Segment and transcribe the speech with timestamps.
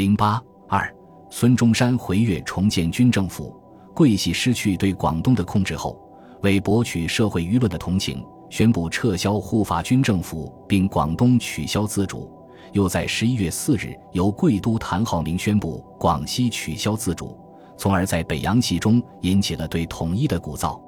[0.00, 0.90] 零八二，
[1.28, 3.54] 孙中山回粤重建军政府。
[3.94, 6.00] 桂系失去对广东的控制后，
[6.40, 12.32] 为博取社会舆论的同情，宣布撤销护法军政府，并广东取消自主。
[12.72, 17.38] 又在十一月四日由贵都谭浩明宣布广西取消自主，
[17.76, 20.80] 从而在北洋系中引起了对统一的鼓噪。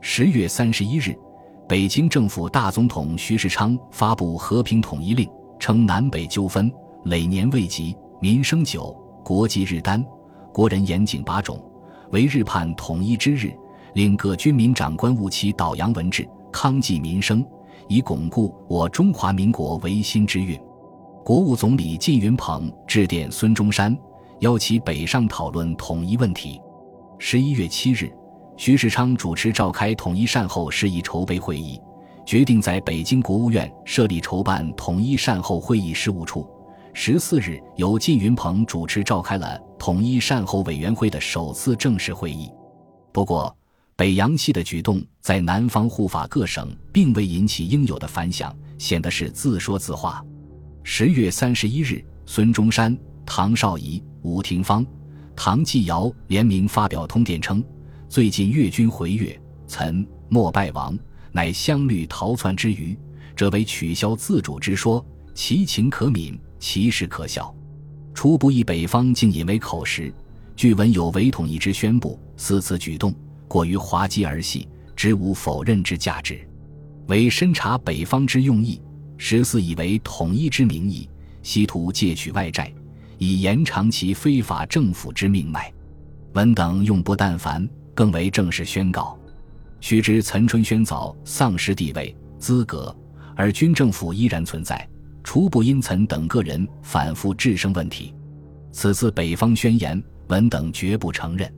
[0.00, 1.18] 十月三十一日，
[1.68, 6.72] 北京政府大总统徐世昌发布和平统一令，称南北纠纷
[7.06, 10.00] 累年未及，民生久，国际日单，
[10.52, 11.60] 国人严谨把种，
[12.12, 13.52] 为日盼统一之日，
[13.94, 17.44] 令各军民长官务其导扬文治，康济民生，
[17.88, 20.56] 以巩固我中华民国维新之运。
[21.24, 23.98] 国务总理靳云鹏致电孙中山，
[24.38, 26.60] 邀其北上讨论统一问题。
[27.18, 28.08] 十一月七日，
[28.56, 31.76] 徐世昌主持召开统一善后事宜筹备会议，
[32.24, 36.48] 决定在北京国务院设立筹办统一善后会议事务处。
[36.94, 42.50] 十四日，由靳云鹏主持召开了统一善后委员会的首次正式会议。
[43.12, 43.54] 不过，
[43.96, 50.22] 北洋系的举动在南方护法各省并未引起应有的反响，显得是自说自话。
[50.82, 54.84] 十月三十一日，孙中山、唐绍仪、吴廷芳、
[55.34, 57.64] 唐继尧联名发表通电称
[58.06, 60.96] ：“最近粤军回粤，岑莫败亡，
[61.32, 62.96] 乃乡虑逃窜之余，
[63.34, 67.52] 这为取消自主之说，其情可悯，其实可笑。
[68.14, 70.14] 初不意北方竟引为口实，
[70.54, 73.12] 据闻有伪统一之宣布，此次举动
[73.48, 76.40] 过于滑稽儿戏，知无否认之价值，
[77.08, 78.80] 为深察北方之用意。”
[79.18, 81.08] 十四以为统一之名义，
[81.42, 82.72] 希图借取外债，
[83.18, 85.72] 以延长其非法政府之命脉。
[86.34, 89.18] 文等用不但凡，更为正式宣告。
[89.80, 92.96] 须知岑春轩早丧失地位资格，
[93.34, 94.88] 而军政府依然存在，
[95.24, 98.14] 除不因岑等个人反复制生问题。
[98.70, 101.52] 此次北方宣言，文等绝不承认。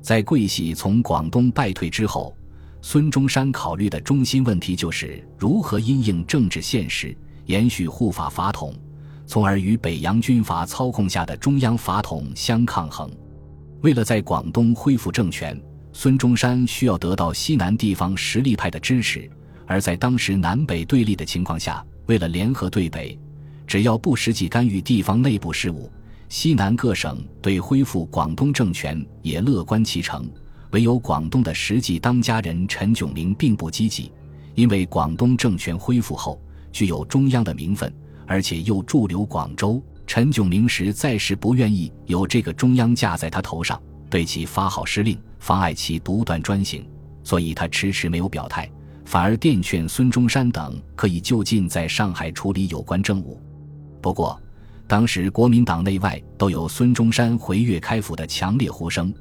[0.00, 2.34] 在桂系从广东败退之后。
[2.82, 8.74] 孙中山考虑的中心问题就是如何因应政治现实，延续护法法统，
[9.26, 13.10] 从而与北洋军阀操控下的中央法统相抗衡。
[13.82, 15.60] 为了在广东恢复政权，
[15.92, 19.28] 孙中山需要得到西南地方实力派的支持。
[19.66, 23.16] 而在当时南北对立的情况下，为了联合对北，
[23.68, 25.88] 只要不实际干预地方内部事务，
[26.28, 30.28] 西南各省对恢复广东政权也乐观其成。
[30.72, 34.10] 唯有广东的实际当家人陈炯明并不积极，
[34.56, 37.94] 因为广东政权恢复后具有中央的名分，
[38.26, 46.84] 而且又驻留广州，陈炯明实在是不愿意有这个中央架在他头上，对其发号施令，妨碍其独断专行，
[47.22, 48.68] 所以他迟迟没有表态，
[49.10, 53.42] 反而电劝孙中山等可以就近在上海处理有关政务。
[54.00, 54.40] 不过，
[54.86, 59.12] 当时国民党内外都有孙中山回粤开府的强烈呼声。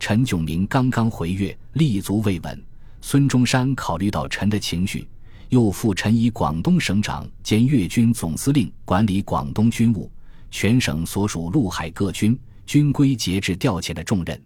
[0.00, 2.60] 陈炯明刚刚回粤，立足未稳。
[3.00, 5.06] 孙中山考虑到陈的情绪，
[5.50, 10.10] 又复陈以广东省长兼粤军总司令管理广东军务，
[10.50, 12.36] 全省所属陆海各军
[12.66, 14.42] 军规节制调遣的重任。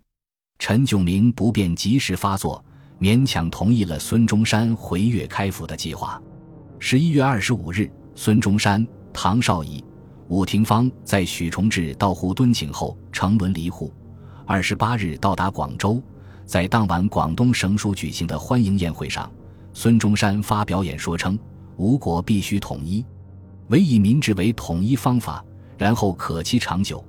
[0.58, 2.62] 陈炯明不便及时发作，
[3.00, 6.20] 勉强同意了孙中山回粤开府的计划。
[6.78, 9.82] 十一月二十五日，孙中山、唐绍仪、
[10.28, 13.90] 伍廷芳在许崇智到沪敦请后，乘轮离沪。
[14.44, 16.02] 二十八日到达广州，
[16.44, 19.30] 在当晚广东省署举行的欢迎宴会上，
[19.72, 21.38] 孙中山发表演说称
[21.78, 23.02] ：“吴国必须统一，
[23.68, 25.42] 唯以民治为统一方法，
[25.78, 27.02] 然后可期长久。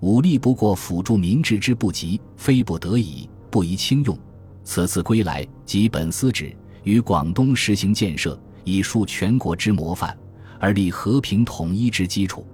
[0.00, 4.18] 武力不过辅助民治之不及，非不得已，不宜轻用。
[4.66, 10.14] 此次归来，即本司旨于广东实行建设，以树全国之模范，
[10.58, 12.44] 而立和平统一之基础。”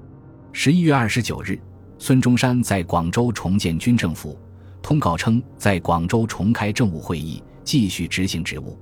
[0.53, 1.59] 十一月二十九日。
[1.99, 4.37] 孙中山在广州重建军政府，
[4.83, 8.77] 通告称在广州重开政务会议，继续执行职务。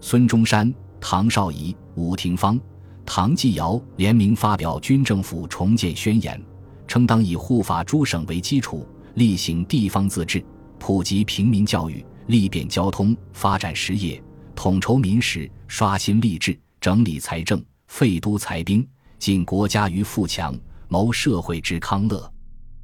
[0.00, 2.58] 孙中山、唐绍仪、伍廷芳、
[3.04, 6.42] 唐继尧联名发表军政府重建宣言，
[6.88, 10.42] 称当以护法诸省为基础，力行地方自治，
[10.78, 14.22] 普及平民教育，利便交通，发展实业，
[14.54, 18.86] 统筹民时，刷新吏治，整理财政，废都裁兵，
[19.18, 22.32] 尽国家于富强，谋社会之康乐。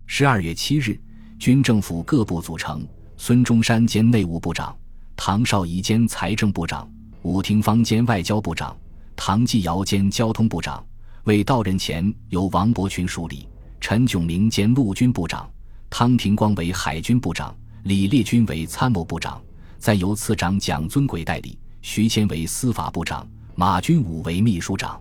[0.07, 1.01] 十二月七日，
[1.39, 4.77] 军政府各部组成，孙中山兼内务部长，
[5.17, 6.91] 唐绍仪兼财政部长，
[7.23, 8.77] 伍廷芳兼外交部长，
[9.17, 10.85] 唐继尧兼交通部长。
[11.25, 13.47] 未到任前，由王伯群署理，
[13.81, 15.49] 陈炯明兼陆军部长，
[15.89, 17.55] 汤廷光为海军部长，
[17.85, 19.43] 李烈钧为参谋部长，
[19.79, 25.01] 再由次长蒋尊贵代理，徐谦为司法部长，马君武为秘书长。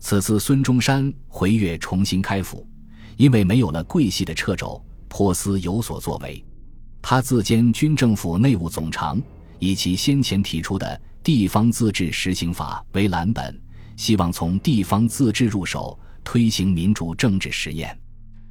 [0.00, 2.66] 此次孙中山回粤重新开府。
[3.16, 6.44] 因为没有了桂系的掣肘，颇思有所作为。
[7.02, 9.20] 他自兼军政府内务总长，
[9.58, 13.60] 以其先前提出的地方自治实行法为蓝本，
[13.96, 17.98] 希望从地方自治入手推行民主政治实验。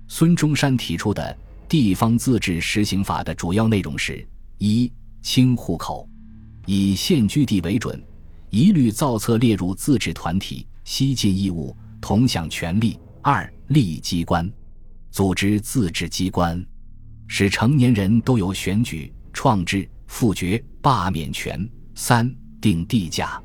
[0.10, 1.38] 孙中山提出的
[1.70, 4.26] 地方自治实行法的主要内容是：
[4.58, 4.90] 一、
[5.22, 6.08] 清户口，
[6.66, 8.02] 以现居地为准，
[8.50, 14.50] 一律造册列入自治团体，悉尽义务，同享权利；二、立机关，
[15.12, 16.66] 组织自治机关，
[17.28, 21.60] 使成年人都有选举、创制、复决、罢免权；
[21.96, 23.42] 三、定地价，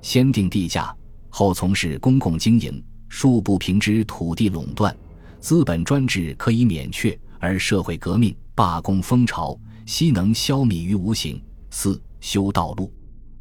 [0.00, 0.96] 先定地价，
[1.28, 4.96] 后从事公共经营，恕不平之土地垄断。
[5.38, 11.42] 资本专制可以免却，而社会革命、罢工风潮悉能消弭于无形。
[11.70, 12.92] 四、修道路，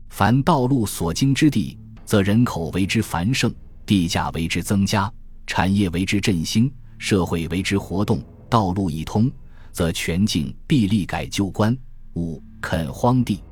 [0.09, 3.53] 凡道路所经之地，则人口为之繁盛，
[3.85, 5.11] 地价为之增加，
[5.45, 8.21] 产业为之振兴，社会为之活动。
[8.49, 9.31] 道路一通，
[9.71, 11.77] 则全境必立改旧观。
[12.15, 13.43] 五、垦荒地，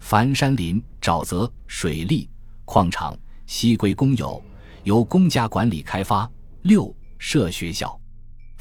[0.00, 2.28] 凡山林、沼泽、水利、
[2.64, 4.42] 矿场悉归公有，
[4.82, 6.30] 由公家管理开发。
[6.62, 6.94] 六。
[7.16, 7.98] 设学校，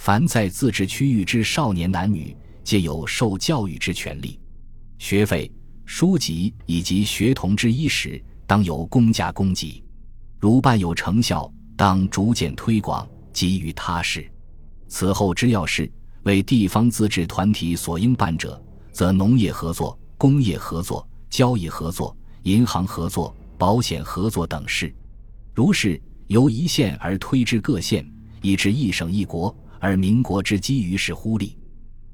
[0.03, 4.37] 凡在自治区域之少年男女，皆有受教育之权利。
[4.97, 5.49] 学费、
[5.85, 9.81] 书籍以及学童之衣食，当由公家供给。
[10.41, 14.29] 如办有成效，当逐渐推广，给予他事。
[14.89, 15.89] 此后之要事，
[16.23, 18.61] 为地方自治团体所应办者，
[18.91, 24.93] 则农业合作、工业合作、交易合作、银行合作、保险合作等事。
[25.53, 25.97] 如是，
[26.27, 28.05] 由一县而推至各县。
[28.41, 31.57] 以至一省一国，而民国之基于是忽立。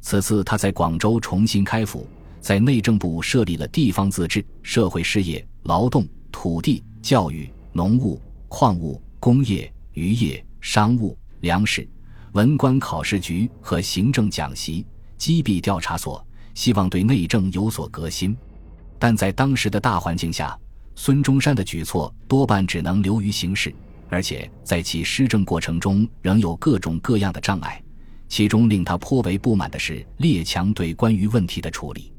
[0.01, 2.07] 此次他在广州重新开府，
[2.41, 11.87] 在内政部设立了地方自治、社会事业、劳动、土地、教育、农务、矿物、工业、渔业、商务、粮食、
[12.31, 14.83] 文官考试局和行政讲习、
[15.19, 16.25] 击毙调查所，
[16.55, 18.35] 希望对内政有所革新。
[18.97, 20.59] 但在当时的大环境下，
[20.95, 23.71] 孙中山的举措多半只能流于形式。
[24.09, 27.81] 而且在其施政过程中，仍有各种各样的障碍。
[28.27, 32.13] 其中令他颇为不满的是列强对关于问题的处理。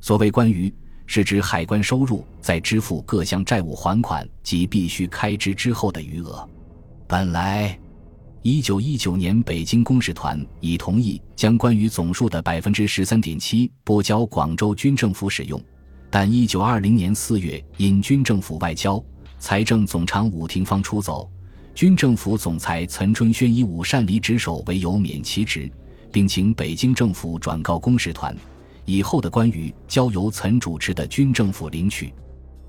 [0.00, 0.72] 所谓关于，
[1.06, 6.48] 是指海关收入在支付各项债务还款及必须开支之后的余额。
[7.08, 7.76] 本来，
[8.42, 15.60] 一九一九年北京公使团已同意将关于总数的百分之十三点七拨交广州军政府使用，
[16.08, 19.02] 但一九二零年四月因军政府外交。
[19.38, 21.30] 财政总长武廷芳出走，
[21.74, 25.70] 军政府总裁岑春轩以武善离职守为由免其职，
[26.10, 28.36] 并请北京政府转告公使团，
[28.84, 32.12] 以后的关于交由岑主持的军政府领取。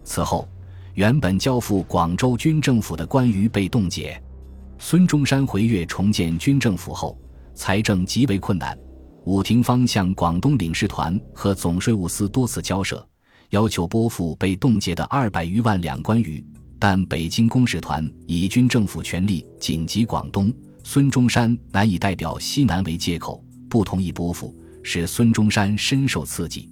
[0.04, 0.48] 此后，
[0.94, 4.22] 原本交付广州军政府的关于被冻结。
[4.78, 7.18] 孙中山回粤重建军政府后，
[7.54, 8.78] 财政极为困难。
[9.26, 13.06] 武廷芳向广东领事团和总税务司多次交涉，
[13.50, 16.44] 要求拨付被冻结的二百余万两关于。
[16.82, 20.54] 但北京公使团以军政府权力紧急广东，
[20.84, 26.70] 孙中山难以代表西南为借口，不同意拨付，使孙中山深受刺激。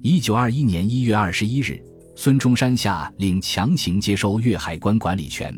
[0.00, 1.78] 一九二一年一月二十一日，
[2.16, 5.54] 孙中山下令强行接收粤海关管理权，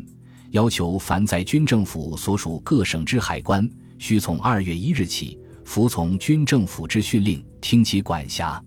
[0.51, 3.65] 要求凡在军政府所属各省之海关，
[3.97, 8.61] 须从二月一日起服从军政府之训令，听其管辖。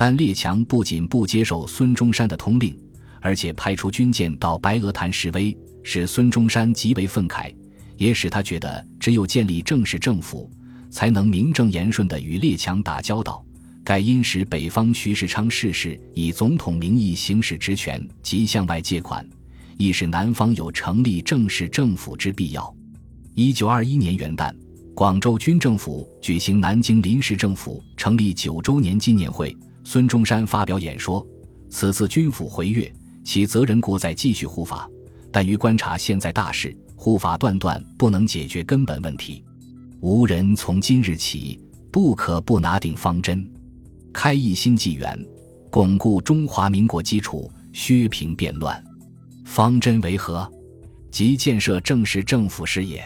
[0.00, 2.74] 但列强不仅不接受孙中山的通令。
[3.20, 7.54] 而且派出军舰到白鹅潭示威，使孙中山极为愤慨，
[7.98, 10.50] 也使他觉得只有建立正式政府，
[10.88, 13.44] 才能名正言顺地与列强打交道。
[13.84, 19.22] 盖因使北方徐世昌逝世，以总统名义行使职权及向外借款，
[19.76, 22.74] 亦使南方有成立正式政府之必要。
[23.34, 24.50] 一九二一年元旦，
[24.94, 29.54] 广州军政府举行南京临时政府成立九周年纪念会，
[29.92, 31.26] 孙中山发表演说
[31.68, 32.88] ：“此次军府回粤。”
[33.26, 34.88] 其责任故在继续护法，
[35.32, 39.44] 但于观察现在大事，护法断断不能解决根本问题。
[39.98, 41.58] 无人从今日起
[41.90, 43.44] 不可不拿定方针，
[44.12, 45.18] 开一新纪元，
[45.70, 48.80] 巩固中华民国基础，削平变乱。
[49.44, 50.48] 方针为何？
[51.10, 53.02] 即建设正式政府事也。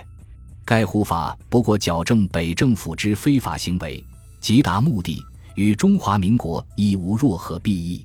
[0.67, 4.05] 该护法不过矫正北政府之非法行为，
[4.39, 5.19] 即达目的，
[5.55, 8.05] 与中华民国亦无若何裨益。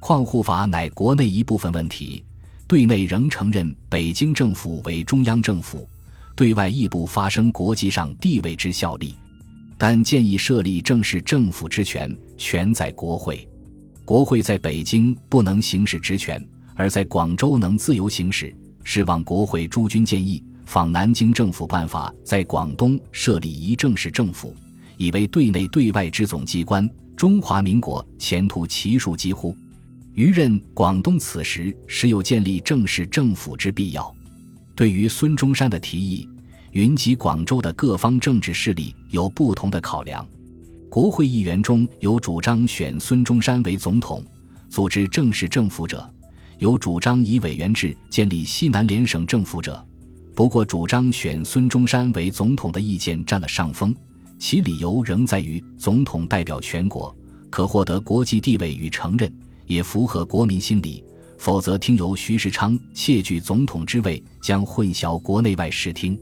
[0.00, 2.24] 矿户法乃国内一部分问题，
[2.66, 5.88] 对内仍承认北京政府为中央政府，
[6.36, 9.14] 对外亦不发生国际上地位之效力。
[9.76, 13.48] 但建议设立正式政府之权，全在国会。
[14.04, 24.54] 国会在北京不能行使职权，而在广州能自由行使，是望国会诸君建议，仿南京政府办法，在广东设立一正式政府，
[24.98, 26.88] 以为对内对外之总机关。
[27.16, 29.56] 中华民国前途其数几乎。
[30.14, 34.14] 余任广东此时时有建立正式政府之必要。
[34.76, 36.28] 对于孙中山的提议，
[36.72, 40.26] 云集广州的各方政治势力有不同的考量。
[40.90, 44.24] 国会议员中有主张选孙中山为总统，
[44.68, 45.98] 组织正式政府者；
[46.58, 49.84] 有主张以委员制建立西南联省政府者。
[50.34, 53.94] 不过，主张选孙中山为总统的意见占了上风。
[54.38, 57.14] 其理由仍在于总统代表全国，
[57.50, 59.32] 可获得国际地位与承认，
[59.66, 61.04] 也符合国民心理。
[61.36, 66.18] 否则，听由徐世昌窃据总统之位，将混淆国内外视听。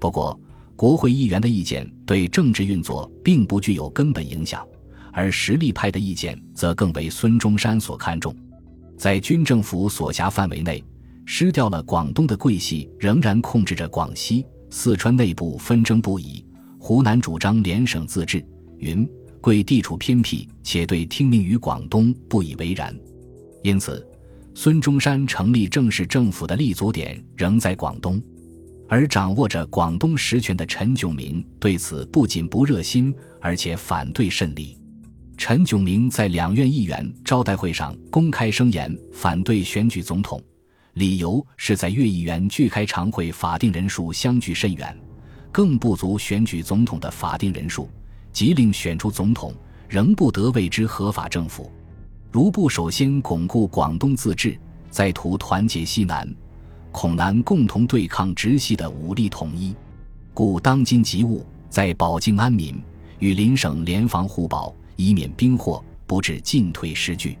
[0.00, 0.38] 不过，
[0.74, 4.66] 国会议员的意见对政治运作并不具有根本影响，
[5.12, 8.34] 而实力派的意见则更为孙中山所看重。
[8.96, 10.82] 在军政府所辖范围内，
[11.24, 16.44] 失掉了广东的桂系仍然控制着广西、四川内部纷争不已。
[16.78, 18.44] 湖南主张联省自治，
[18.78, 19.06] 云
[19.40, 22.96] 贵地处偏僻，且对听命于广东不以为然，
[23.62, 24.06] 因此，
[24.54, 28.22] 孙中山成立正式政府的立足点仍在广东，
[28.88, 34.78] 而掌握着广东实权的陈炯明对此不仅不热心，而且反对甚厉。
[35.36, 40.42] 陈炯明在两院议员招待会上公开声言反对选举总统，
[40.94, 44.98] 理由是在粤议员拒开常会法定人数相距甚远。
[45.50, 47.88] 更不足选举总统的法定人数，
[48.32, 49.52] 即令选出总统，
[49.88, 51.70] 仍不得为之合法政府。
[52.30, 54.58] 如不首先巩固广东自治，
[54.90, 56.28] 再图团结西南，
[56.92, 59.74] 恐难共同对抗直系的武力统一。
[60.34, 62.80] 故当今急务在保境安民，
[63.18, 67.36] 与邻省联防互保，以免兵祸不致进退失据。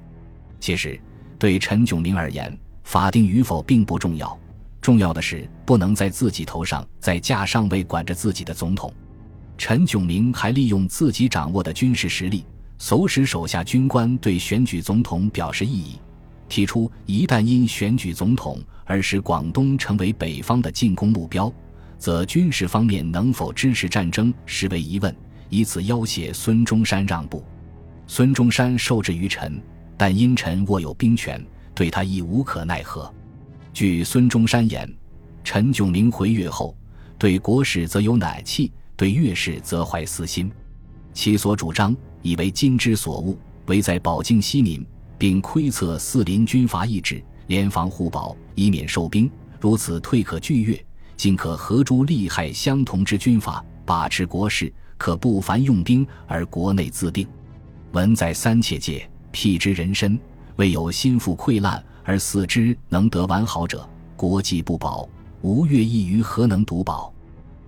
[0.58, 1.00] 其实，
[1.38, 4.36] 对陈炯明而言，法定与否并不重要。
[4.80, 8.92] 重要的是，不能在自己头上再架上位管着自己的总统。
[9.56, 12.44] 陈炯明还利用自己掌握的军事实力，
[12.78, 15.98] 唆使手下军官对选举总统表示异议，
[16.48, 21.52] 提出一旦因选举总统而使广东成为北方的进攻目标，
[21.98, 25.14] 则军事方面能否支持战争实为疑问，
[25.48, 27.44] 以此要挟孙中山让步。
[28.06, 29.60] 孙中山受制于陈，
[29.96, 31.44] 但因陈握有兵权，
[31.74, 33.12] 对他亦无可奈何。
[33.78, 34.92] 据孙中山言，
[35.44, 36.76] 陈炯明回粤后，
[37.16, 40.50] 对国事则有乃气，对粤事则怀私心。
[41.14, 44.84] 其所主张，以为今之所恶，唯在保境西民，
[45.16, 49.30] 并窥测四邻军阀意志，联防互保，以免受兵。
[49.60, 50.84] 如此退可拒粤，
[51.16, 57.28] 尽可合诸利害相同之军阀，把持国事，可不凡用兵，而国内自定。
[57.92, 60.18] 文在三切界，辟之人身，
[60.56, 61.80] 未有心腹溃烂。
[62.08, 63.86] 而四之能得完好者，
[64.16, 65.06] 国计不保，
[65.42, 67.12] 吴越意于何能独保？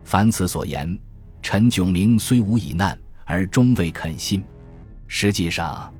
[0.03, 0.99] 凡此所言，
[1.43, 4.43] 陈炯明虽无以难，而终未肯信。
[5.07, 5.93] 实际上，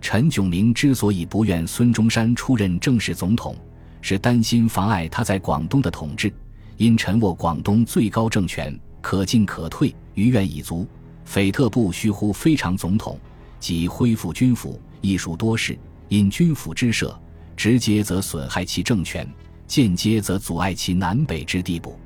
[0.00, 3.54] 陈炯明之所以不愿孙中山出任正式总统，
[4.00, 6.32] 是担心妨碍他在广东的统治。
[6.78, 10.88] 因陈握广东最高政权，可进可退，余愿已足，
[11.26, 13.20] 斐特不须乎非常总统，
[13.60, 15.78] 即恢复军府，亦属多事。
[16.08, 17.14] 因军府之设。
[17.56, 19.28] 直接则损害其政权，
[19.66, 21.98] 间接则阻碍其南北之地步。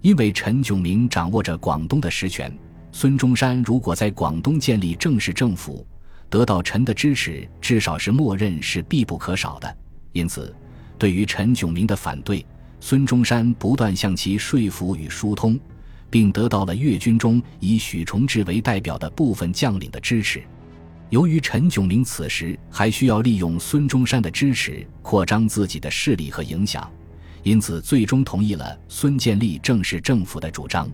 [0.00, 2.56] 因为陈炯明掌握着广东的实权，
[2.92, 5.86] 孙中山如果在广东建立正式政府，
[6.30, 9.76] 得到陈的支持，至少是默认是必不可少的。
[10.12, 10.54] 因此，
[10.98, 12.44] 对于陈炯明的反对，
[12.80, 15.58] 孙中山不断向其说服与疏通，
[16.08, 20.42] 并得到了粤军中以许崇智为代表的部分将领的支持。
[21.10, 26.90] 由于陈炯明此时还需要利用孙中山的支持扩张自己的势力和影响，
[27.44, 30.90] 因此最终同意了孙建立正式政府的主张。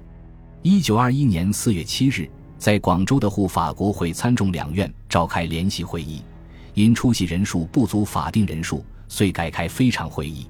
[0.61, 6.23] 一九二一年四月七日，在广州的护法国会参众两院召开联席会议，
[6.75, 10.47] 因出席人数不足法定人数，遂改开非常会议。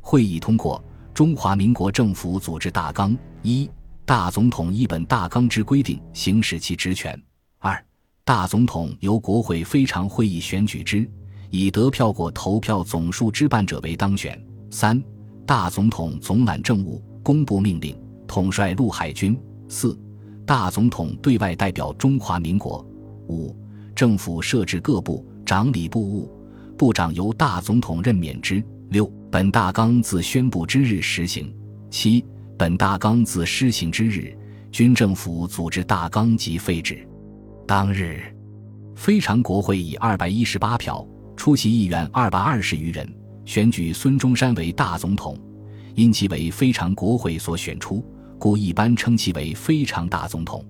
[0.00, 0.82] 会议通过
[1.12, 3.70] 《中华民国政府组织大纲》一
[4.06, 7.22] 大总统一本大纲之规定，行使其职权。
[7.58, 7.84] 二
[8.26, 11.06] 大总统由国会非常会议选举之，
[11.50, 14.42] 以得票过投票总数之半者为当选。
[14.70, 15.00] 三、
[15.44, 17.94] 大总统总揽政务，公布命令，
[18.26, 19.38] 统帅陆海军。
[19.68, 19.98] 四、
[20.46, 22.82] 大总统对外代表中华民国。
[23.28, 23.54] 五、
[23.94, 26.32] 政府设置各部长礼部务，
[26.78, 28.64] 部长由大总统任免之。
[28.88, 31.54] 六、本大纲自宣布之日实行。
[31.90, 32.24] 七、
[32.56, 34.34] 本大纲自施行之日，
[34.72, 37.06] 军政府组织大纲即废止。
[37.66, 38.20] 当日，
[38.94, 43.10] 非常国会以二百一十八票，出席议员二百二十余人，
[43.46, 45.38] 选举孙中山为大总统，
[45.94, 48.04] 因其为非常国会所选出，
[48.38, 50.62] 故一般称其为非常大总统。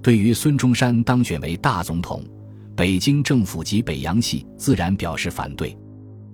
[0.00, 2.22] 对于孙中山当选为大总统，
[2.76, 5.76] 北京政府及北洋系自然表示反对。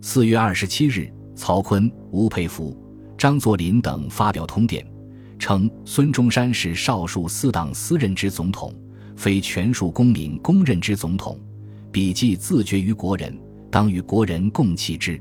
[0.03, 2.77] 四月二十七日，曹锟、吴佩孚、
[3.17, 4.87] 张作霖等发表通电，
[5.39, 8.71] 称孙中山是少数四党私任之总统，
[9.17, 11.39] 非全数公民公认之总统，
[11.91, 13.37] 笔记自绝于国人，
[13.71, 15.21] 当与国人共弃之。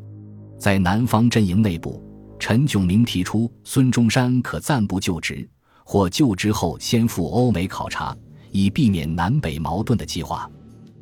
[0.57, 2.01] 在南方阵营内部，
[2.39, 5.47] 陈炯明提出孙中山可暂不就职，
[5.83, 8.15] 或就职后先赴欧美考察，
[8.51, 10.49] 以避免南北矛盾的计划。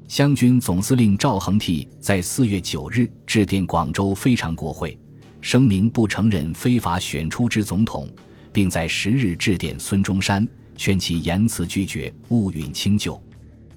[0.07, 4.97] 湘军总司令赵恒惕在四月九日致电广州非常国会，
[5.39, 8.09] 声明不承认非法选出之总统，
[8.51, 13.21] 并在十日致电孙中山，劝其言辞拒绝，勿允轻就。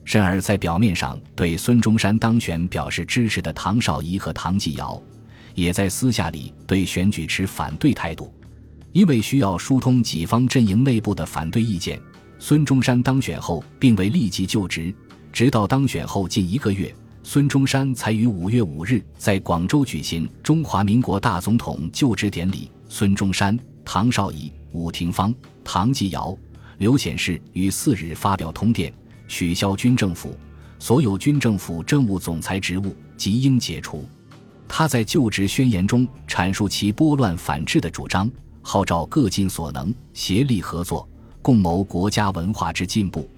[0.04, 5.02] 甚而在表面上对孙中山当选表示支持的唐绍仪和唐继尧，
[5.54, 8.32] 也在私下里对选举持反对态度。
[8.92, 12.00] 因为需要疏通己方阵营内部的反对意见，
[12.38, 14.94] 孙中山当选后并未立即就职。
[15.32, 22.70] 直到当选后近一个月，孙中山才于五月五日在广州举行中华民国大总统就职典礼。
[22.88, 25.34] 孙中山、唐绍仪、伍廷芳、
[25.64, 26.36] 唐继尧、
[26.78, 28.92] 刘显世于四日发表通电，
[29.28, 30.36] 取消军政府
[30.78, 34.04] 所有军政府政务总裁职务，即应解除。
[34.66, 38.30] 他在就职宣言中阐述其拨乱反制的主张，
[38.62, 41.08] 号召各尽所能，协力合作，
[41.42, 43.28] 共谋国家文化之进步。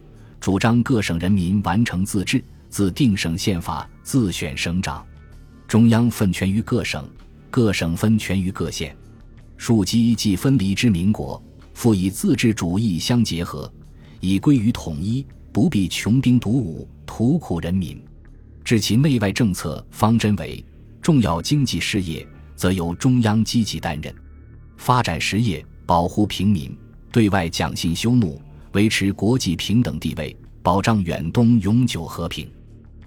[0.40, 5.04] 主张各省人民完成自治，自定省宪法，自选省长，
[5.66, 7.04] 中央分权于各省，
[7.50, 8.96] 各省分权于各县。
[9.56, 11.42] 庶几既分离之民国，
[11.76, 13.70] 复以自治主义相结合，
[14.20, 18.02] 以归于统一，不必穷兵黩武，图苦人民。
[18.64, 20.64] 至其内外政策方针为
[21.02, 24.10] 重要经济事业，则由中央积极担任；
[24.78, 26.74] 发展实业，保护平民，
[27.12, 28.40] 对外讲信修睦。
[28.72, 32.50] 维持国际平等地位，保障远东永久和平。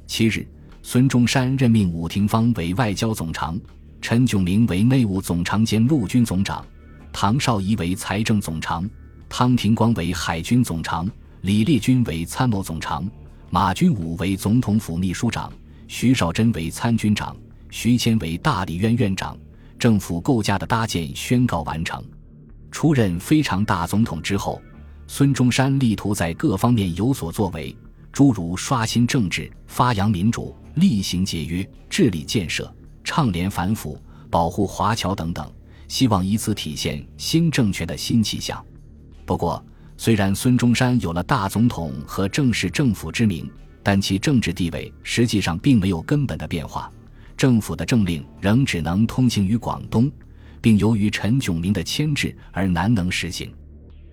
[0.06, 0.48] 七日，
[0.84, 3.60] 孙中山任命伍廷芳为外交总长，
[4.00, 6.64] 陈炯明为内务总长兼陆军总长，
[7.12, 8.90] 唐绍仪为财政总长，
[9.28, 11.10] 汤廷光为海军总长，
[11.42, 13.10] 李烈钧为参谋总长，
[13.50, 15.52] 马君武为总统府秘书长，
[15.88, 17.36] 徐绍贞为参军长，
[17.70, 19.38] 徐谦为大理院院长。
[19.78, 22.04] 政府构架的搭建宣告完成。
[22.72, 24.62] 出任非常大总统之后。
[25.12, 27.76] 孙中山力图在各方面有所作为，
[28.12, 32.72] 诸如刷新政治、发扬民主、厉行节约、治理建设、
[33.04, 35.52] 倡廉反腐、保护华侨等等，
[35.90, 38.66] 希望以此体现新政权的新气象。
[39.26, 39.62] 不过，
[39.98, 43.52] 虽然孙中山有了大总统和正式政府之名，
[43.84, 46.90] 但其政治地位实际上并没有根本的变化，
[47.36, 50.10] 政府的政令仍只能通行于广东，
[50.62, 53.52] 并由于陈炯明的牵制而难能实行。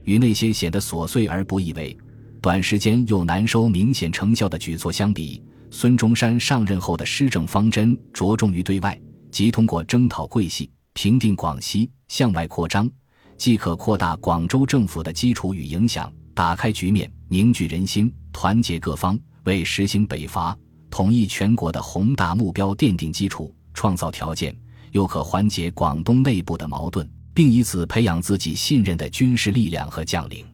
[0.04, 1.96] 与那些显得琐碎而不易为、
[2.40, 8.98] 短时间又难收明显成效的举措相比，孙中山上任后的施政方针着重于对外，
[9.30, 12.90] 即通过征讨桂系、平定广西，向外扩张，
[13.36, 20.56] 既可扩大广州政府的基础与影响，打开局面，凝聚人心，团结各方，为实行北伐、
[20.88, 24.56] 统一全国的宏大目标奠定基础、创造条件，
[24.92, 27.06] 又可缓解广东内部的矛盾。
[27.34, 30.46] 并以此培养自己信任的军事力量和将领，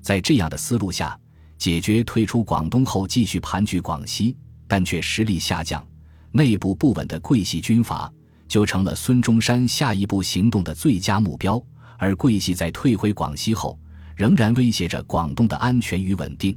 [0.00, 1.18] 在这样的思路下，
[1.58, 4.36] 解决退出广东后继续盘踞广西
[4.68, 5.84] 但却实力下降、
[6.30, 8.08] 内部不稳的桂系军阀，
[8.52, 11.58] 就成了孙中山下一步行动的最佳目标。
[11.96, 13.78] 而桂系在退回广西后，
[14.14, 16.54] 仍然威胁着广东的安全与稳定，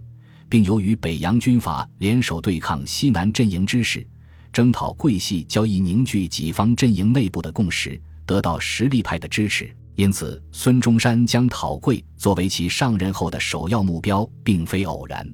[0.49, 4.05] 并由于北洋军阀联手对抗西南阵营之势，
[4.51, 7.97] 征讨桂系交易凝聚己方阵营内部的共识。
[8.25, 15.25] 得到实力派的支持，因此孙中山将讨桂作为其上任后的首要目标，并非偶然。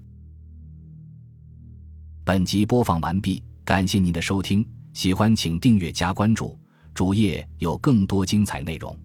[2.23, 6.57] 本集播放完毕，感谢您的收听，喜欢请订阅加关注，
[6.93, 8.97] 主页有更多精彩内容。